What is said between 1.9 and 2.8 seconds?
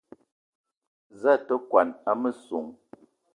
a messong?